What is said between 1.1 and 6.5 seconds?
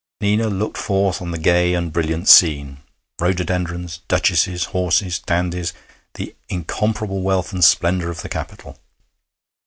on the gay and brilliant scene: rhododendrons, duchesses, horses, dandies the